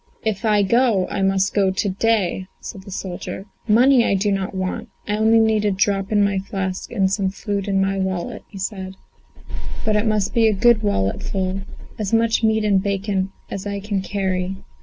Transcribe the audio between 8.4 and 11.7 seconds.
he said; "but it must be a good walletful